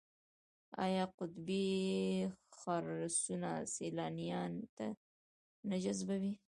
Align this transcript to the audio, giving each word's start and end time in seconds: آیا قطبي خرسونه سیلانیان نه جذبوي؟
آیا 0.83 1.05
قطبي 1.19 1.63
خرسونه 2.59 3.51
سیلانیان 3.75 4.51
نه 5.69 5.77
جذبوي؟ 5.83 6.33